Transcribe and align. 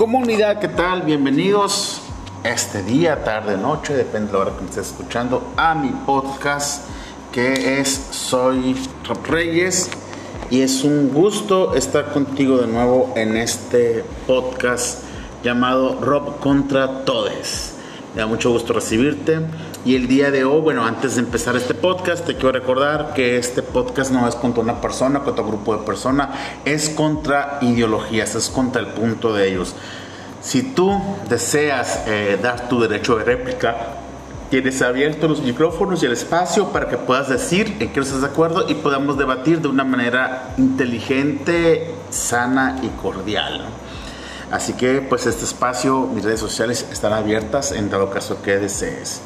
Comunidad, 0.00 0.60
¿qué 0.60 0.68
tal? 0.68 1.02
Bienvenidos 1.02 2.00
este 2.42 2.82
día, 2.82 3.22
tarde, 3.22 3.58
noche, 3.58 3.92
depende 3.92 4.28
de 4.28 4.32
la 4.32 4.38
hora 4.38 4.52
que 4.56 4.62
me 4.62 4.70
estés 4.70 4.86
escuchando, 4.86 5.52
a 5.58 5.74
mi 5.74 5.90
podcast 5.90 6.88
que 7.30 7.78
es 7.78 8.06
Soy 8.10 8.76
Rob 9.06 9.26
Reyes 9.26 9.90
y 10.48 10.62
es 10.62 10.84
un 10.84 11.10
gusto 11.10 11.74
estar 11.74 12.14
contigo 12.14 12.56
de 12.56 12.66
nuevo 12.66 13.12
en 13.14 13.36
este 13.36 14.02
podcast 14.26 15.02
llamado 15.44 16.00
Rob 16.00 16.40
contra 16.40 17.04
Todes. 17.04 17.74
Me 18.14 18.22
da 18.22 18.26
mucho 18.26 18.50
gusto 18.52 18.72
recibirte. 18.72 19.40
Y 19.82 19.96
el 19.96 20.08
día 20.08 20.30
de 20.30 20.44
hoy, 20.44 20.60
bueno, 20.60 20.84
antes 20.84 21.14
de 21.14 21.22
empezar 21.22 21.56
este 21.56 21.72
podcast, 21.72 22.26
te 22.26 22.34
quiero 22.34 22.52
recordar 22.52 23.14
que 23.14 23.38
este 23.38 23.62
podcast 23.62 24.10
no 24.10 24.28
es 24.28 24.34
contra 24.34 24.62
una 24.62 24.78
persona, 24.78 25.20
contra 25.20 25.42
un 25.42 25.52
grupo 25.52 25.74
de 25.74 25.86
personas, 25.86 26.38
es 26.66 26.90
contra 26.90 27.58
ideologías, 27.62 28.34
es 28.34 28.50
contra 28.50 28.82
el 28.82 28.88
punto 28.88 29.32
de 29.32 29.48
ellos. 29.48 29.74
Si 30.42 30.74
tú 30.74 31.00
deseas 31.30 32.02
eh, 32.06 32.38
dar 32.42 32.68
tu 32.68 32.78
derecho 32.78 33.16
de 33.16 33.24
réplica, 33.24 33.74
tienes 34.50 34.82
abiertos 34.82 35.30
los 35.30 35.40
micrófonos 35.40 36.02
y 36.02 36.06
el 36.06 36.12
espacio 36.12 36.68
para 36.68 36.86
que 36.90 36.98
puedas 36.98 37.30
decir 37.30 37.78
en 37.80 37.90
qué 37.90 38.00
estás 38.00 38.20
de 38.20 38.26
acuerdo 38.26 38.68
y 38.68 38.74
podamos 38.74 39.16
debatir 39.16 39.62
de 39.62 39.68
una 39.68 39.84
manera 39.84 40.52
inteligente, 40.58 41.94
sana 42.10 42.78
y 42.82 42.88
cordial. 43.00 43.64
Así 44.50 44.74
que 44.74 45.00
pues 45.00 45.24
este 45.24 45.46
espacio, 45.46 46.02
mis 46.02 46.22
redes 46.22 46.40
sociales 46.40 46.86
están 46.92 47.14
abiertas 47.14 47.72
en 47.72 47.88
dado 47.88 48.10
caso 48.10 48.42
que 48.42 48.58
desees. 48.58 49.22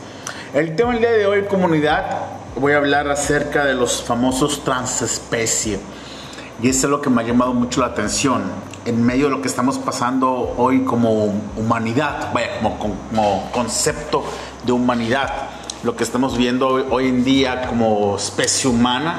El 0.55 0.77
tema 0.77 0.93
del 0.93 1.01
día 1.01 1.11
de 1.11 1.27
hoy, 1.27 1.43
comunidad, 1.47 2.27
voy 2.55 2.75
a 2.75 2.77
hablar 2.77 3.09
acerca 3.09 3.65
de 3.65 3.75
los 3.75 4.05
famosos 4.05 4.63
transespecie. 4.63 5.81
Y 6.63 6.69
eso 6.69 6.87
es 6.87 6.91
lo 6.93 7.01
que 7.01 7.11
me 7.11 7.23
ha 7.23 7.27
llamado 7.27 7.53
mucho 7.53 7.81
la 7.81 7.89
atención 7.89 8.45
en 8.85 9.03
medio 9.03 9.25
de 9.25 9.31
lo 9.33 9.43
que 9.43 9.49
estamos 9.49 9.79
pasando 9.79 10.55
hoy 10.57 10.85
como 10.85 11.25
humanidad, 11.57 12.33
vaya, 12.33 12.61
como, 12.61 13.51
concepto 13.51 14.25
de 14.65 14.71
humanidad. 14.71 15.29
Lo 15.83 15.97
que 15.97 16.05
estamos 16.05 16.39
viendo 16.39 16.69
hoy, 16.69 17.09
en 17.09 17.25
día 17.25 17.67
como 17.67 18.15
especie 18.17 18.71
humana, 18.71 19.17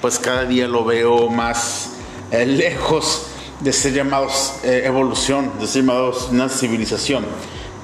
pues 0.00 0.20
cada 0.20 0.44
día 0.44 0.68
lo 0.68 0.84
veo 0.84 1.28
más 1.28 1.94
eh, 2.30 2.46
lejos 2.46 3.26
de 3.58 3.72
ser 3.72 3.92
llamados 3.92 4.60
eh, 4.62 4.82
evolución, 4.84 5.50
de 5.58 5.66
ser 5.66 5.82
llamados 5.82 6.28
una 6.30 6.48
civilización. 6.48 7.24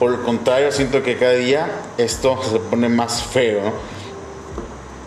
Por 0.02 0.14
el 0.14 0.22
contrario, 0.22 0.72
siento 0.72 1.00
que 1.00 1.16
cada 1.16 1.34
día 1.34 1.70
esto 1.96 2.36
se 2.42 2.58
pone 2.58 2.88
más 2.88 3.22
feo. 3.22 3.72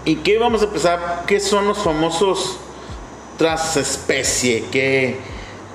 ¿Y 0.06 0.16
qué 0.16 0.38
vamos 0.38 0.62
a 0.62 0.66
empezar? 0.68 1.24
¿Qué 1.28 1.42
son 1.42 1.68
los 1.68 1.80
famosos 1.80 2.56
transespecie? 3.38 4.64
¿Qué, 4.72 5.18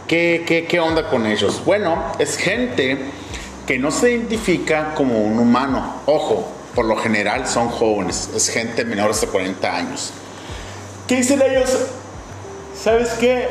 qué, 0.09 0.45
qué, 0.49 0.65
qué 0.65 0.81
onda 0.81 1.11
con 1.11 1.27
ellos? 1.27 1.63
Bueno, 1.67 2.03
es 2.19 2.39
gente 2.39 2.97
que 3.67 3.79
no 3.79 3.91
se 3.91 4.13
identifica 4.13 4.95
como 4.95 5.19
un 5.19 5.39
humano. 5.39 5.97
Ojo, 6.07 6.51
por 6.75 6.87
lo 6.87 6.97
general 6.97 7.47
son 7.47 7.69
jóvenes, 7.69 8.31
es 8.35 8.49
gente 8.49 8.87
menor 8.87 9.15
de 9.15 9.27
40 9.27 9.77
años. 9.77 10.13
¿Qué 11.07 11.17
dicen 11.17 11.43
ellos? 11.43 11.77
¿Sabes 12.75 13.11
qué? 13.21 13.49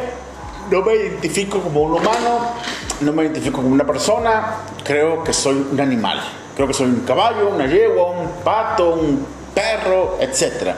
No 0.72 0.82
me 0.82 0.96
identifico 0.96 1.60
como 1.60 1.84
un 1.84 1.94
humano, 1.94 2.56
no 3.02 3.14
me 3.14 3.24
identifico 3.24 3.58
como 3.58 3.74
una 3.74 3.86
persona, 3.86 4.58
creo 4.84 5.24
que 5.24 5.34
soy 5.34 5.68
un 5.72 5.80
animal. 5.80 6.22
Creo 6.56 6.68
que 6.68 6.74
soy 6.74 6.88
un 6.88 7.02
caballo, 7.02 7.50
una 7.50 7.68
yegua, 7.68 8.12
un 8.12 8.28
pato, 8.44 8.96
un 8.96 9.26
perro, 9.54 10.18
etc. 10.20 10.74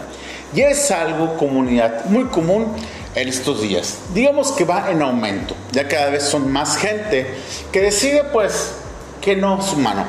Y 0.54 0.62
es 0.62 0.92
algo 0.92 1.36
comunidad 1.38 2.06
muy 2.06 2.26
común 2.26 2.76
en 3.16 3.28
estos 3.28 3.62
días. 3.62 3.98
Digamos 4.14 4.52
que 4.52 4.64
va 4.64 4.92
en 4.92 5.02
aumento. 5.02 5.56
Ya 5.72 5.88
cada 5.88 6.10
vez 6.10 6.24
son 6.24 6.52
más 6.52 6.78
gente 6.78 7.26
que 7.72 7.82
decide 7.82 8.26
pues 8.26 8.74
que 9.22 9.36
no 9.36 9.60
es 9.60 9.74
humano, 9.74 10.06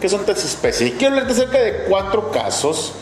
que 0.00 0.08
son 0.08 0.24
tres 0.24 0.44
especies. 0.44 0.90
Y 0.90 0.92
quiero 0.92 1.14
hablarte 1.14 1.32
acerca 1.34 1.58
de 1.58 1.84
cuatro 1.88 2.30
casos 2.30 2.94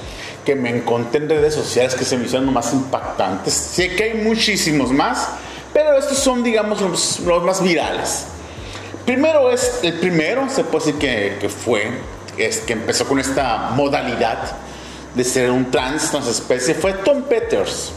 que 0.45 0.55
me 0.55 0.71
encontré 0.71 1.23
en 1.23 1.29
redes 1.29 1.55
sociales 1.55 1.95
que 1.95 2.05
se 2.05 2.17
me 2.17 2.25
hicieron 2.25 2.53
más 2.53 2.73
impactantes. 2.73 3.53
Sé 3.53 3.95
que 3.95 4.05
hay 4.05 4.15
muchísimos 4.15 4.91
más, 4.91 5.29
pero 5.73 5.97
estos 5.97 6.19
son, 6.19 6.43
digamos, 6.43 6.81
los, 6.81 7.21
los 7.21 7.45
más 7.45 7.63
virales. 7.63 8.25
Primero 9.09 9.51
es, 9.51 9.81
el 9.85 9.95
primero 9.95 10.51
se 10.51 10.65
puede 10.65 10.93
decir 10.93 11.39
que, 11.39 11.49
fue, 11.49 11.93
es 12.37 12.59
que 12.59 12.75
empezó 12.75 13.09
con 13.09 13.19
esta 13.19 13.71
modalidad 13.71 14.37
de 15.15 15.25
ser 15.25 15.51
un 15.51 15.71
trans, 15.71 16.13
especie, 16.13 16.75
fue 16.75 16.93
Tom 16.93 17.23
Peters. 17.23 17.93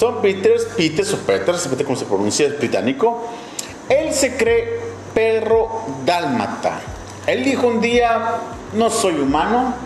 Tom 0.00 0.20
Peters, 0.20 0.64
Peters 0.76 1.14
o 1.14 1.18
Peters, 1.18 1.62
depende 1.62 1.84
cómo 1.84 1.96
se 1.96 2.06
pronuncia, 2.06 2.48
es 2.48 2.58
británico. 2.58 3.28
Él 3.88 4.12
se 4.12 4.36
cree 4.36 4.80
perro 5.14 5.84
dálmata. 6.04 6.80
Él 7.28 7.44
dijo 7.44 7.68
un 7.68 7.80
día, 7.80 8.38
no 8.72 8.90
soy 8.90 9.14
humano, 9.14 9.76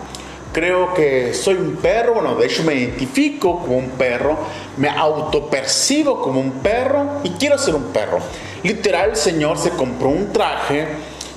creo 0.53 0.93
que 0.93 1.33
soy 1.33 1.55
un 1.55 1.75
perro, 1.77 2.13
bueno, 2.13 2.35
de 2.35 2.45
hecho 2.45 2.63
me 2.63 2.75
identifico 2.75 3.59
como 3.59 3.77
un 3.77 3.89
perro, 3.89 4.37
me 4.77 4.87
autopercibo 4.87 6.21
como 6.21 6.39
un 6.39 6.51
perro 6.51 7.21
y 7.23 7.31
quiero 7.31 7.57
ser 7.57 7.75
un 7.75 7.85
perro. 7.85 8.19
Literal, 8.61 9.09
el 9.09 9.15
señor 9.15 9.57
se 9.57 9.71
compró 9.71 10.09
un 10.09 10.31
traje 10.31 10.87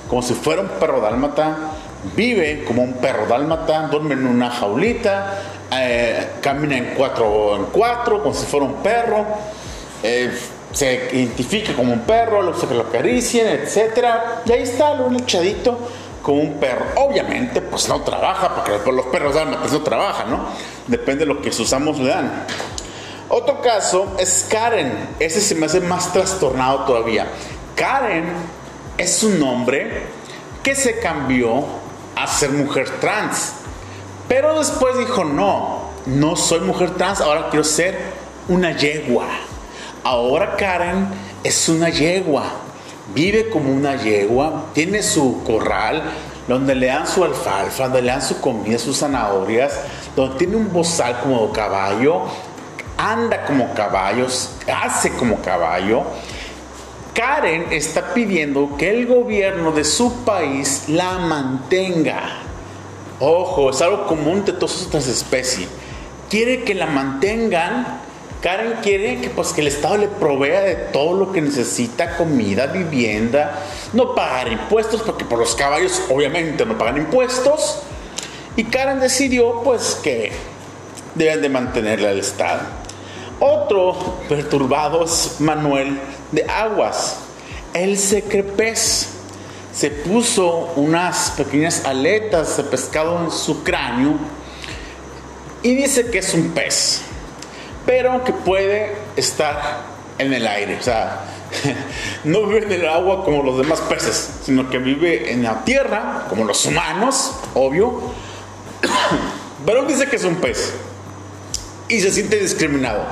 como 0.07 0.21
si 0.21 0.33
fuera 0.33 0.61
un 0.61 0.69
perro 0.69 1.01
dálmata, 1.01 1.57
vive 2.15 2.63
como 2.63 2.83
un 2.83 2.93
perro 2.93 3.25
dálmata, 3.25 3.87
duerme 3.87 4.13
en 4.13 4.25
una 4.25 4.49
jaulita, 4.49 5.41
eh, 5.71 6.27
camina 6.39 6.77
en 6.77 6.93
cuatro 6.95 7.57
en 7.57 7.65
cuatro, 7.65 8.21
como 8.21 8.33
si 8.33 8.45
fuera 8.45 8.65
un 8.65 8.75
perro, 8.75 9.25
eh, 10.03 10.31
se 10.71 11.09
identifica 11.13 11.73
como 11.73 11.91
un 11.91 12.01
perro, 12.01 12.41
lo 12.41 12.53
que 12.53 12.73
lo 12.73 12.83
acaricien, 12.83 13.47
etc. 13.47 14.05
Y 14.45 14.51
ahí 14.51 14.61
está, 14.61 14.93
lo 14.93 15.11
echadito 15.17 15.77
como 16.27 16.41
un 16.41 16.59
perro. 16.59 16.83
Obviamente, 16.97 17.61
pues 17.61 17.87
no 17.87 18.01
trabaja, 18.01 18.53
porque 18.53 18.91
los 18.91 19.05
perros 19.05 19.33
dálmatas 19.33 19.71
no 19.71 19.81
trabajan, 19.81 20.29
¿no? 20.29 20.39
Depende 20.85 21.19
de 21.19 21.33
lo 21.33 21.41
que 21.41 21.53
sus 21.53 21.71
amos 21.71 21.99
le 21.99 22.09
dan. 22.09 22.45
Otro 23.29 23.61
caso 23.61 24.13
es 24.19 24.45
Karen. 24.49 24.91
Ese 25.19 25.39
se 25.39 25.55
me 25.55 25.67
hace 25.67 25.79
más 25.79 26.11
trastornado 26.11 26.79
todavía. 26.79 27.27
Karen 27.75 28.25
es 28.97 29.23
un 29.23 29.41
hombre 29.41 30.03
que 30.63 30.75
se 30.75 30.99
cambió 30.99 31.63
a 32.17 32.27
ser 32.27 32.49
mujer 32.49 32.89
trans. 32.99 33.53
Pero 34.27 34.59
después 34.59 34.97
dijo, 34.97 35.23
no, 35.23 35.91
no 36.07 36.35
soy 36.35 36.59
mujer 36.59 36.89
trans, 36.95 37.21
ahora 37.21 37.47
quiero 37.49 37.63
ser 37.63 37.97
una 38.49 38.75
yegua. 38.75 39.27
Ahora 40.03 40.57
Karen 40.57 41.07
es 41.45 41.69
una 41.69 41.87
yegua. 41.87 42.43
Vive 43.13 43.49
como 43.49 43.71
una 43.71 43.95
yegua, 43.95 44.65
tiene 44.73 45.01
su 45.01 45.43
corral, 45.43 46.03
donde 46.47 46.75
le 46.75 46.87
dan 46.87 47.07
su 47.07 47.23
alfalfa, 47.23 47.85
donde 47.85 48.01
le 48.01 48.11
dan 48.11 48.21
su 48.21 48.39
comida, 48.39 48.77
sus 48.77 48.97
zanahorias, 48.97 49.79
donde 50.15 50.37
tiene 50.37 50.55
un 50.55 50.71
bozal 50.71 51.19
como 51.21 51.51
caballo, 51.51 52.21
anda 52.97 53.45
como 53.45 53.73
caballos, 53.73 54.51
hace 54.67 55.11
como 55.11 55.41
caballo. 55.41 56.03
Karen 57.13 57.67
está 57.71 58.13
pidiendo 58.13 58.77
que 58.77 58.89
el 58.89 59.07
gobierno 59.07 59.71
de 59.71 59.83
su 59.83 60.23
país 60.23 60.83
la 60.87 61.17
mantenga. 61.17 62.21
Ojo, 63.19 63.71
es 63.71 63.81
algo 63.81 64.05
común 64.05 64.45
de 64.45 64.53
todas 64.53 64.81
estas 64.81 65.07
especies. 65.07 65.67
Quiere 66.29 66.63
que 66.63 66.75
la 66.75 66.85
mantengan. 66.85 68.01
Karen 68.47 68.75
quiere 68.81 69.19
que, 69.19 69.29
pues, 69.29 69.51
que 69.51 69.59
el 69.59 69.67
Estado 69.67 69.97
le 69.97 70.07
provea 70.07 70.61
de 70.61 70.75
todo 70.75 71.17
lo 71.17 71.33
que 71.33 71.41
necesita, 71.41 72.15
comida, 72.15 72.67
vivienda, 72.67 73.59
no 73.91 74.15
pagar 74.15 74.49
impuestos, 74.49 75.01
porque 75.01 75.25
por 75.25 75.37
los 75.37 75.53
caballos 75.53 76.01
obviamente 76.09 76.65
no 76.65 76.77
pagan 76.77 76.95
impuestos. 76.95 77.79
Y 78.55 78.63
Karen 78.63 79.01
decidió 79.01 79.63
pues 79.63 79.99
que 80.01 80.31
deben 81.15 81.41
de 81.41 81.49
mantenerla 81.49 82.11
al 82.11 82.19
Estado. 82.19 82.61
Otro 83.41 84.15
perturbado 84.29 85.03
es 85.03 85.35
Manuel 85.39 85.99
de 86.31 86.45
Aguas. 86.45 87.17
Él 87.73 87.97
se 87.97 88.23
cree 88.23 88.43
pez. 88.43 89.09
Se 89.73 89.91
puso 89.91 90.71
unas 90.77 91.31
pequeñas 91.31 91.83
aletas 91.83 92.55
de 92.55 92.63
pescado 92.63 93.25
en 93.25 93.29
su 93.29 93.65
cráneo 93.65 94.13
y 95.63 95.75
dice 95.75 96.09
que 96.09 96.19
es 96.19 96.33
un 96.33 96.51
pez, 96.51 97.01
pero 97.87 98.23
que 98.23 98.33
puede 98.33 98.95
estar 99.15 99.81
en 100.19 100.33
el 100.33 100.45
aire. 100.45 100.77
O 100.77 100.83
sea, 100.83 101.21
no 102.25 102.45
vive 102.45 102.65
en 102.65 102.71
el 102.73 102.87
agua 102.87 103.23
como 103.23 103.41
los 103.41 103.57
demás 103.57 103.79
peces, 103.81 104.29
sino 104.43 104.69
que 104.69 104.77
vive 104.77 105.31
en 105.31 105.41
la 105.41 105.63
tierra, 105.63 106.25
como 106.29 106.43
los 106.43 106.63
humanos, 106.65 107.31
obvio. 107.55 107.99
Pero 109.65 109.85
dice 109.85 110.07
que 110.07 110.17
es 110.17 110.23
un 110.23 110.35
pez 110.35 110.73
y 111.87 111.99
se 112.01 112.11
siente 112.11 112.37
discriminado. 112.37 113.03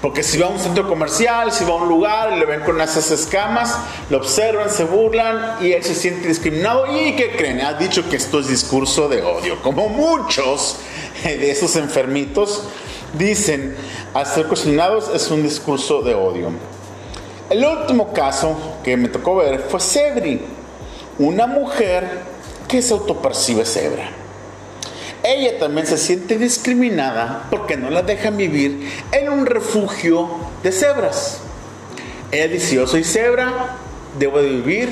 Porque 0.00 0.24
si 0.24 0.36
va 0.36 0.46
a 0.46 0.50
un 0.50 0.58
centro 0.58 0.88
comercial, 0.88 1.52
si 1.52 1.64
va 1.64 1.70
a 1.70 1.76
un 1.76 1.88
lugar 1.88 2.32
le 2.32 2.44
ven 2.44 2.60
con 2.60 2.80
esas 2.80 3.10
escamas, 3.12 3.76
lo 4.10 4.18
observan, 4.18 4.68
se 4.68 4.82
burlan 4.82 5.58
y 5.60 5.72
él 5.72 5.84
se 5.84 5.94
siente 5.94 6.26
discriminado. 6.26 6.86
¿Y 6.96 7.14
qué 7.14 7.36
creen? 7.36 7.60
Ha 7.60 7.74
dicho 7.74 8.08
que 8.08 8.16
esto 8.16 8.40
es 8.40 8.48
discurso 8.48 9.08
de 9.08 9.22
odio. 9.22 9.62
Como 9.62 9.88
muchos 9.88 10.78
de 11.22 11.50
esos 11.50 11.76
enfermitos 11.76 12.64
dicen, 13.14 13.74
al 14.14 14.26
ser 14.26 14.46
cuestionados 14.46 15.10
es 15.14 15.30
un 15.30 15.42
discurso 15.42 16.02
de 16.02 16.14
odio. 16.14 16.50
El 17.50 17.64
último 17.64 18.12
caso 18.12 18.56
que 18.82 18.96
me 18.96 19.08
tocó 19.08 19.36
ver 19.36 19.60
fue 19.60 19.80
Cedri. 19.80 20.40
una 21.18 21.46
mujer 21.46 22.20
que 22.66 22.80
se 22.80 22.94
autopercibe 22.94 23.66
cebra. 23.66 24.10
Ella 25.22 25.58
también 25.58 25.86
se 25.86 25.98
siente 25.98 26.38
discriminada 26.38 27.46
porque 27.50 27.76
no 27.76 27.90
la 27.90 28.02
dejan 28.02 28.36
vivir 28.36 28.90
en 29.12 29.28
un 29.28 29.46
refugio 29.46 30.28
de 30.62 30.72
cebras. 30.72 31.40
Ella 32.32 32.48
dice, 32.48 32.76
yo 32.76 32.86
soy 32.86 33.04
cebra, 33.04 33.76
debo 34.18 34.40
de 34.40 34.48
vivir 34.48 34.88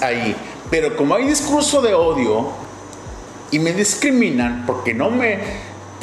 ahí. 0.00 0.34
Pero 0.70 0.96
como 0.96 1.14
hay 1.14 1.26
discurso 1.26 1.82
de 1.82 1.92
odio 1.92 2.48
y 3.50 3.58
me 3.58 3.72
discriminan 3.74 4.64
porque 4.66 4.94
no 4.94 5.10
me, 5.10 5.38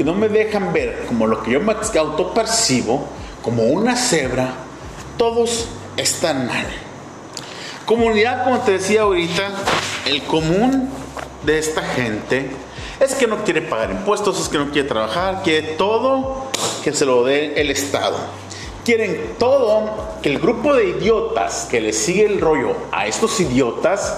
no 0.03 0.13
me 0.13 0.29
dejan 0.29 0.73
ver 0.73 1.05
como 1.07 1.27
lo 1.27 1.43
que 1.43 1.51
yo 1.51 1.59
me 1.59 1.73
autopercibo, 1.73 3.07
como 3.41 3.63
una 3.63 3.95
cebra, 3.95 4.53
todos 5.17 5.67
están 5.97 6.47
mal. 6.47 6.65
Comunidad, 7.85 8.43
como 8.43 8.59
te 8.59 8.73
decía 8.73 9.01
ahorita, 9.01 9.51
el 10.05 10.21
común 10.23 10.89
de 11.43 11.57
esta 11.57 11.81
gente 11.81 12.51
es 12.99 13.15
que 13.15 13.27
no 13.27 13.43
quiere 13.43 13.61
pagar 13.61 13.91
impuestos, 13.91 14.39
es 14.39 14.49
que 14.49 14.57
no 14.57 14.71
quiere 14.71 14.87
trabajar, 14.87 15.41
quiere 15.43 15.69
todo 15.73 16.49
que 16.83 16.93
se 16.93 17.05
lo 17.05 17.23
dé 17.23 17.59
el 17.59 17.71
Estado. 17.71 18.17
Quieren 18.83 19.35
todo 19.37 19.89
que 20.21 20.29
el 20.29 20.39
grupo 20.39 20.73
de 20.73 20.89
idiotas 20.89 21.67
que 21.69 21.81
le 21.81 21.93
sigue 21.93 22.25
el 22.25 22.41
rollo 22.41 22.73
a 22.91 23.07
estos 23.07 23.39
idiotas, 23.39 24.17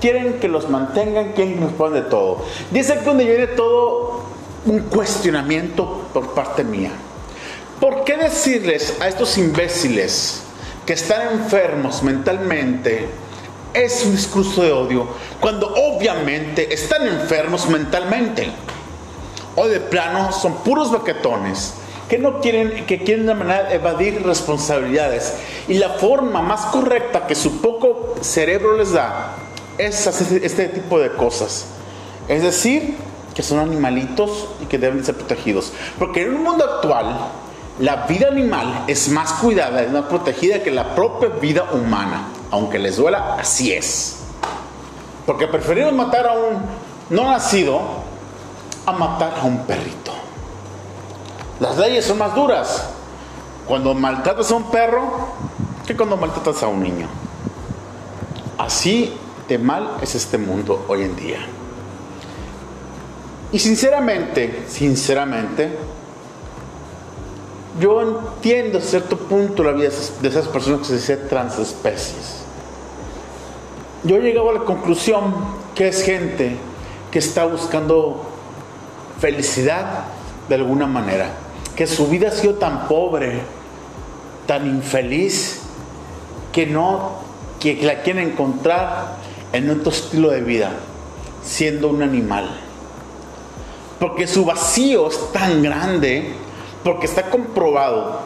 quieren 0.00 0.40
que 0.40 0.48
los 0.48 0.68
mantengan, 0.68 1.32
quien 1.32 1.60
nos 1.60 1.70
responde 1.70 2.02
de 2.02 2.08
todo. 2.08 2.44
Es 2.72 2.90
aquí 2.90 3.04
donde 3.04 3.24
viene 3.24 3.46
todo 3.48 4.17
un 4.68 4.80
cuestionamiento 4.80 6.08
por 6.12 6.34
parte 6.34 6.64
mía. 6.64 6.92
¿Por 7.80 8.04
qué 8.04 8.16
decirles 8.16 8.96
a 9.00 9.08
estos 9.08 9.38
imbéciles 9.38 10.42
que 10.84 10.94
están 10.94 11.32
enfermos 11.32 12.02
mentalmente 12.02 13.08
es 13.72 14.04
un 14.04 14.12
discurso 14.12 14.62
de 14.62 14.72
odio 14.72 15.06
cuando 15.40 15.72
obviamente 15.74 16.72
están 16.72 17.06
enfermos 17.06 17.68
mentalmente? 17.68 18.50
O 19.56 19.66
de 19.66 19.80
plano 19.80 20.32
son 20.32 20.56
puros 20.58 20.90
baquetones 20.90 21.74
que 22.08 22.18
no 22.18 22.40
quieren, 22.40 22.86
que 22.86 23.04
quieren 23.04 23.26
de 23.26 23.34
manera 23.34 23.72
evadir 23.72 24.22
responsabilidades. 24.24 25.34
Y 25.68 25.74
la 25.74 25.90
forma 25.90 26.42
más 26.42 26.66
correcta 26.66 27.26
que 27.26 27.34
su 27.34 27.60
poco 27.60 28.16
cerebro 28.22 28.76
les 28.76 28.92
da 28.92 29.36
es 29.76 30.06
hacer 30.06 30.42
este 30.44 30.68
tipo 30.68 30.98
de 30.98 31.12
cosas. 31.12 31.66
Es 32.28 32.42
decir, 32.42 32.96
que 33.38 33.44
son 33.44 33.60
animalitos 33.60 34.48
y 34.60 34.66
que 34.66 34.78
deben 34.78 35.04
ser 35.04 35.14
protegidos. 35.14 35.72
Porque 35.96 36.24
en 36.24 36.34
un 36.34 36.42
mundo 36.42 36.64
actual, 36.64 37.16
la 37.78 38.04
vida 38.08 38.26
animal 38.26 38.82
es 38.88 39.08
más 39.10 39.34
cuidada, 39.34 39.80
es 39.80 39.92
más 39.92 40.06
protegida 40.06 40.60
que 40.60 40.72
la 40.72 40.96
propia 40.96 41.28
vida 41.28 41.68
humana. 41.72 42.30
Aunque 42.50 42.80
les 42.80 42.96
duela, 42.96 43.36
así 43.38 43.72
es. 43.72 44.22
Porque 45.24 45.46
preferimos 45.46 45.92
matar 45.92 46.26
a 46.26 46.32
un 46.32 46.62
no 47.10 47.30
nacido 47.30 47.80
a 48.84 48.90
matar 48.90 49.34
a 49.40 49.44
un 49.44 49.58
perrito. 49.58 50.10
Las 51.60 51.78
leyes 51.78 52.04
son 52.04 52.18
más 52.18 52.34
duras 52.34 52.88
cuando 53.68 53.94
maltratas 53.94 54.50
a 54.50 54.56
un 54.56 54.64
perro 54.64 55.28
que 55.86 55.96
cuando 55.96 56.16
maltratas 56.16 56.60
a 56.64 56.66
un 56.66 56.82
niño. 56.82 57.06
Así 58.58 59.14
de 59.46 59.58
mal 59.58 59.98
es 60.02 60.16
este 60.16 60.38
mundo 60.38 60.84
hoy 60.88 61.02
en 61.02 61.14
día. 61.14 61.38
Y 63.50 63.58
sinceramente, 63.58 64.64
sinceramente, 64.68 65.70
yo 67.80 68.02
entiendo 68.02 68.78
a 68.78 68.80
cierto 68.80 69.16
punto 69.16 69.62
la 69.62 69.72
vida 69.72 69.90
de 70.20 70.28
esas 70.28 70.48
personas 70.48 70.80
que 70.80 70.86
se 70.86 70.94
dicen 70.94 71.20
transespecies. 71.28 72.42
Yo 74.04 74.16
he 74.16 74.20
llegado 74.20 74.50
a 74.50 74.54
la 74.54 74.60
conclusión 74.60 75.34
que 75.74 75.88
es 75.88 76.02
gente 76.02 76.56
que 77.10 77.18
está 77.18 77.46
buscando 77.46 78.26
felicidad 79.18 80.04
de 80.48 80.54
alguna 80.54 80.86
manera, 80.86 81.30
que 81.74 81.86
su 81.86 82.06
vida 82.06 82.28
ha 82.28 82.32
sido 82.32 82.54
tan 82.54 82.86
pobre, 82.86 83.40
tan 84.46 84.66
infeliz, 84.66 85.60
que 86.52 86.66
no, 86.66 87.18
que 87.60 87.76
la 87.82 88.02
quieren 88.02 88.30
encontrar 88.30 89.16
en 89.52 89.70
otro 89.70 89.90
estilo 89.90 90.30
de 90.30 90.42
vida, 90.42 90.72
siendo 91.42 91.88
un 91.88 92.02
animal. 92.02 92.67
Porque 93.98 94.26
su 94.26 94.44
vacío 94.44 95.08
es 95.08 95.32
tan 95.32 95.62
grande, 95.62 96.32
porque 96.84 97.06
está 97.06 97.30
comprobado 97.30 98.20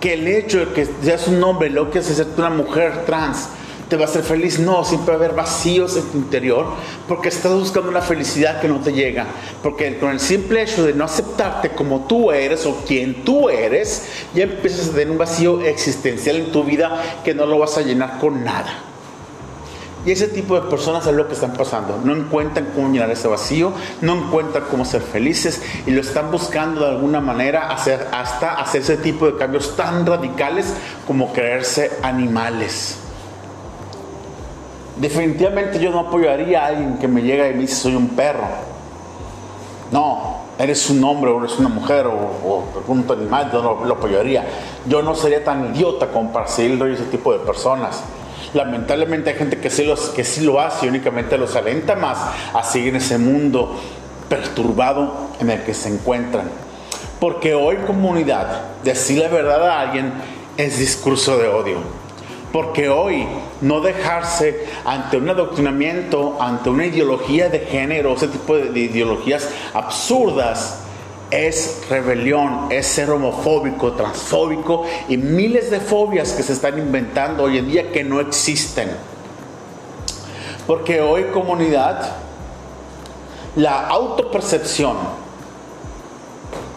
que 0.00 0.14
el 0.14 0.26
hecho 0.26 0.60
de 0.60 0.72
que 0.72 0.88
seas 1.02 1.28
un 1.28 1.42
hombre, 1.44 1.68
lo 1.68 1.90
que 1.90 1.98
es 1.98 2.06
ser 2.06 2.26
una 2.36 2.50
mujer 2.50 3.04
trans, 3.04 3.48
te 3.90 3.96
va 3.96 4.04
a 4.04 4.08
hacer 4.08 4.22
feliz. 4.22 4.58
No, 4.58 4.84
siempre 4.84 5.08
va 5.08 5.20
a 5.20 5.24
haber 5.24 5.36
vacíos 5.36 5.96
en 5.96 6.04
tu 6.04 6.16
interior 6.16 6.66
porque 7.06 7.28
estás 7.28 7.52
buscando 7.52 7.90
una 7.90 8.00
felicidad 8.00 8.60
que 8.60 8.68
no 8.68 8.80
te 8.80 8.92
llega. 8.92 9.26
Porque 9.62 9.98
con 9.98 10.10
el 10.10 10.20
simple 10.20 10.62
hecho 10.62 10.86
de 10.86 10.94
no 10.94 11.04
aceptarte 11.04 11.70
como 11.70 12.06
tú 12.06 12.30
eres 12.30 12.64
o 12.64 12.76
quien 12.86 13.24
tú 13.24 13.50
eres, 13.50 14.06
ya 14.32 14.44
empiezas 14.44 14.88
a 14.88 14.92
tener 14.92 15.10
un 15.10 15.18
vacío 15.18 15.60
existencial 15.60 16.36
en 16.36 16.52
tu 16.52 16.64
vida 16.64 17.20
que 17.22 17.34
no 17.34 17.44
lo 17.44 17.58
vas 17.58 17.76
a 17.76 17.82
llenar 17.82 18.18
con 18.18 18.42
nada. 18.44 18.89
Y 20.06 20.12
ese 20.12 20.28
tipo 20.28 20.54
de 20.54 20.62
personas 20.62 21.06
es 21.06 21.14
lo 21.14 21.26
que 21.26 21.34
están 21.34 21.52
pasando. 21.52 22.00
No 22.02 22.14
encuentran 22.14 22.68
cómo 22.74 22.88
llenar 22.88 23.10
ese 23.10 23.28
vacío, 23.28 23.72
no 24.00 24.14
encuentran 24.14 24.64
cómo 24.70 24.84
ser 24.84 25.02
felices 25.02 25.62
y 25.86 25.90
lo 25.90 26.00
están 26.00 26.30
buscando 26.30 26.80
de 26.80 26.92
alguna 26.92 27.20
manera 27.20 27.70
hacer, 27.70 28.08
hasta 28.10 28.54
hacer 28.54 28.80
ese 28.80 28.96
tipo 28.96 29.26
de 29.26 29.36
cambios 29.36 29.76
tan 29.76 30.06
radicales 30.06 30.72
como 31.06 31.32
creerse 31.32 31.90
animales. 32.02 32.96
Definitivamente 34.96 35.78
yo 35.78 35.90
no 35.90 36.00
apoyaría 36.00 36.64
a 36.64 36.66
alguien 36.68 36.98
que 36.98 37.08
me 37.08 37.22
llega 37.22 37.48
y 37.48 37.54
me 37.54 37.60
dice 37.60 37.74
soy 37.74 37.94
un 37.94 38.08
perro. 38.08 38.46
No, 39.92 40.44
eres 40.58 40.88
un 40.88 41.02
hombre 41.04 41.30
o 41.30 41.44
eres 41.44 41.58
una 41.58 41.68
mujer 41.68 42.06
o, 42.06 42.12
o 42.12 42.64
un 42.86 43.06
animal, 43.10 43.50
yo 43.52 43.62
no 43.62 43.84
lo 43.84 43.94
apoyaría. 43.94 44.46
Yo 44.86 45.02
no 45.02 45.14
sería 45.14 45.44
tan 45.44 45.74
idiota 45.74 46.08
como 46.08 46.32
para 46.32 46.46
seguir 46.46 46.82
ese 46.86 47.04
tipo 47.04 47.32
de 47.32 47.40
personas. 47.40 48.02
Lamentablemente 48.54 49.30
hay 49.30 49.36
gente 49.36 49.58
que 49.58 49.70
sí, 49.70 50.40
lo 50.42 50.60
hace 50.60 50.86
y 50.86 50.88
únicamente 50.88 51.38
los 51.38 51.54
alenta 51.54 51.94
más 51.94 52.18
a 52.52 52.62
seguir 52.64 52.96
ese 52.96 53.18
mundo 53.18 53.80
perturbado 54.28 55.30
en 55.40 55.50
el 55.50 55.62
que 55.62 55.74
se 55.74 55.88
encuentran. 55.88 56.50
Porque 57.20 57.54
hoy 57.54 57.76
comunidad, 57.86 58.62
decir 58.82 59.18
la 59.18 59.28
verdad 59.28 59.68
a 59.68 59.80
alguien 59.80 60.12
es 60.56 60.78
discurso 60.78 61.38
de 61.38 61.48
odio. 61.48 61.78
Porque 62.52 62.88
hoy 62.88 63.26
no 63.60 63.80
dejarse 63.80 64.66
ante 64.84 65.18
un 65.18 65.28
adoctrinamiento, 65.28 66.36
ante 66.40 66.70
una 66.70 66.86
ideología 66.86 67.48
de 67.48 67.60
género, 67.60 68.14
ese 68.14 68.26
tipo 68.26 68.56
de 68.56 68.80
ideologías 68.80 69.48
absurdas, 69.72 70.79
es 71.30 71.86
rebelión, 71.88 72.66
es 72.70 72.86
ser 72.86 73.10
homofóbico, 73.10 73.92
transfóbico 73.92 74.84
y 75.08 75.16
miles 75.16 75.70
de 75.70 75.80
fobias 75.80 76.32
que 76.32 76.42
se 76.42 76.52
están 76.52 76.78
inventando 76.78 77.44
hoy 77.44 77.58
en 77.58 77.68
día 77.68 77.92
que 77.92 78.02
no 78.02 78.20
existen. 78.20 78.90
Porque 80.66 81.00
hoy 81.00 81.24
comunidad, 81.32 82.16
la 83.56 83.86
autopercepción 83.88 84.96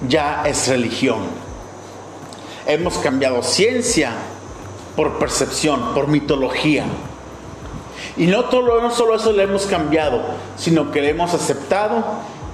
ya 0.07 0.43
es 0.45 0.67
religión. 0.67 1.19
Hemos 2.65 2.98
cambiado 3.00 3.43
ciencia 3.43 4.12
por 4.95 5.17
percepción, 5.19 5.93
por 5.93 6.07
mitología. 6.07 6.86
Y 8.15 8.27
no, 8.27 8.43
no 8.51 8.91
solo 8.91 9.15
eso 9.15 9.31
lo 9.31 9.41
hemos 9.41 9.65
cambiado, 9.65 10.22
sino 10.57 10.91
que 10.91 11.01
lo 11.01 11.07
hemos 11.07 11.33
aceptado 11.33 12.03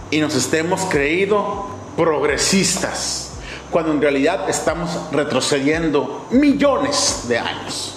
y 0.09 0.19
nos 0.19 0.53
hemos 0.53 0.81
creído 0.85 1.78
progresistas, 1.99 3.31
cuando 3.69 3.91
en 3.91 3.99
realidad 3.99 4.49
estamos 4.49 4.89
retrocediendo 5.11 6.27
millones 6.31 7.25
de 7.27 7.37
años. 7.37 7.95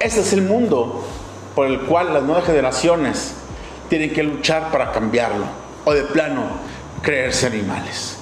Ese 0.00 0.20
es 0.20 0.32
el 0.32 0.40
mundo 0.40 1.04
por 1.54 1.66
el 1.66 1.80
cual 1.80 2.14
las 2.14 2.22
nuevas 2.22 2.46
generaciones 2.46 3.34
tienen 3.90 4.10
que 4.14 4.22
luchar 4.22 4.72
para 4.72 4.90
cambiarlo, 4.90 5.44
o 5.84 5.92
de 5.92 6.04
plano, 6.04 6.44
creerse 7.02 7.46
animales. 7.46 8.16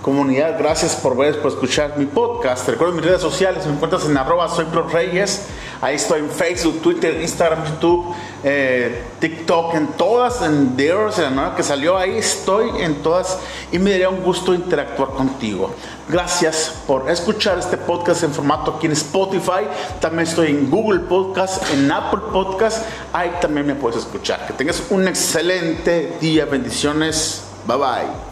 Comunidad, 0.00 0.58
gracias 0.58 0.96
por 0.96 1.14
ver, 1.14 1.42
por 1.42 1.50
escuchar 1.50 1.98
mi 1.98 2.06
podcast. 2.06 2.66
Recuerda 2.66 2.94
mis 2.94 3.04
redes 3.04 3.20
sociales, 3.20 3.66
me 3.66 3.74
encuentras 3.74 4.06
en 4.06 4.16
arroba 4.16 4.48
soy 4.48 4.64
Reyes. 4.90 5.48
Ahí 5.82 5.96
estoy 5.96 6.20
en 6.20 6.30
Facebook, 6.30 6.82
Twitter, 6.82 7.20
Instagram, 7.20 7.64
YouTube, 7.64 8.14
eh, 8.44 9.02
TikTok, 9.18 9.74
en 9.74 9.86
todas, 9.88 10.42
en 10.42 10.76
Dears, 10.76 11.18
en 11.18 11.24
la 11.24 11.30
nueva 11.30 11.56
que 11.56 11.62
salió, 11.62 11.96
ahí 11.96 12.18
estoy 12.18 12.82
en 12.82 12.96
todas 12.96 13.38
y 13.72 13.78
me 13.78 13.92
daría 13.92 14.10
un 14.10 14.22
gusto 14.22 14.52
interactuar 14.52 15.10
contigo. 15.10 15.74
Gracias 16.08 16.74
por 16.86 17.08
escuchar 17.10 17.58
este 17.58 17.76
podcast 17.76 18.24
en 18.24 18.32
formato 18.32 18.74
aquí 18.76 18.86
en 18.86 18.92
Spotify. 18.92 19.66
También 20.00 20.26
estoy 20.28 20.48
en 20.48 20.70
Google 20.70 21.00
Podcast, 21.00 21.62
en 21.72 21.90
Apple 21.90 22.20
Podcast. 22.32 22.84
Ahí 23.12 23.30
también 23.40 23.66
me 23.66 23.74
puedes 23.74 23.98
escuchar. 23.98 24.46
Que 24.46 24.52
tengas 24.52 24.82
un 24.90 25.06
excelente 25.08 26.16
día. 26.20 26.44
Bendiciones. 26.44 27.44
Bye 27.66 27.76
bye. 27.76 28.29